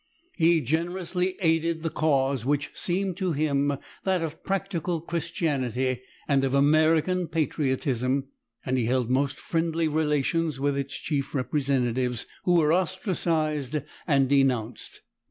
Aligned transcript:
He 0.35 0.61
generously 0.61 1.35
aided 1.41 1.83
the 1.83 1.91
cause, 1.91 2.43
which 2.43 2.71
seemed 2.73 3.17
to 3.17 3.33
him 3.33 3.77
that 4.03 4.23
of 4.23 4.43
practical 4.43 4.99
Christianity 4.99 6.01
and 6.27 6.43
of 6.43 6.55
American 6.55 7.27
patriotism, 7.27 8.29
and 8.65 8.79
he 8.79 8.85
held 8.85 9.11
most 9.11 9.37
friendly 9.37 9.87
relations 9.87 10.59
with 10.59 10.75
its 10.75 10.95
chief 10.95 11.35
representatives, 11.35 12.25
who 12.45 12.55
were 12.55 12.73
ostracized 12.73 13.75
and 14.07 14.27
denounced. 14.27 15.01